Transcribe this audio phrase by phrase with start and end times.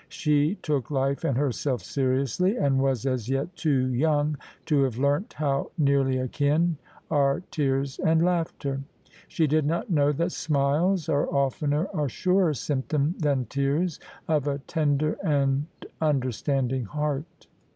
[0.09, 4.35] She took life and herself seriously, and was as yet too young
[4.65, 6.77] to have learnt how nearly akin
[7.11, 8.81] are tears and laughter.
[9.27, 14.57] She did not know that smiles are oftener a surer symptom than tears of a
[14.57, 15.67] tender and
[16.01, 17.45] imderstanding heart.